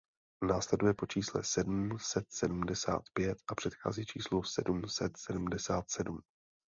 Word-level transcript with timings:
Následuje 0.47 0.93
po 0.93 1.05
čísle 1.05 1.43
sedm 1.43 1.97
set 1.99 2.25
sedmdesát 2.31 3.01
pět 3.13 3.37
a 3.47 3.55
předchází 3.55 4.05
číslu 4.05 4.43
sedm 4.43 4.87
set 4.89 5.17
sedmdesát 5.17 5.89
sedm. 5.89 6.19